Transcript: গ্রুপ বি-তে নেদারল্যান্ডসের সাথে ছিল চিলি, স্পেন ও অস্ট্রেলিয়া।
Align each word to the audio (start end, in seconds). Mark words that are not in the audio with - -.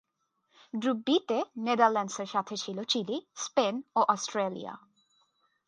গ্রুপ 0.73 0.99
বি-তে 1.05 1.37
নেদারল্যান্ডসের 1.57 2.25
সাথে 2.25 2.55
ছিল 2.57 2.77
চিলি, 2.83 3.17
স্পেন 3.35 3.75
ও 3.95 4.01
অস্ট্রেলিয়া। 4.07 4.73